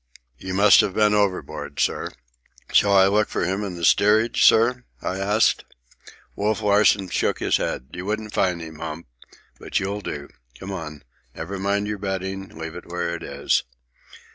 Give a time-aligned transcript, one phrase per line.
[0.39, 2.09] "You must have been overboard, sir."
[2.71, 5.63] "Shall I look for him in the steerage, sir?" I asked.
[6.35, 7.89] Wolf Larsen shook his head.
[7.93, 9.05] "You wouldn't find him, Hump.
[9.59, 10.29] But you'll do.
[10.59, 11.03] Come on.
[11.35, 12.49] Never mind your bedding.
[12.49, 13.61] Leave it where it is."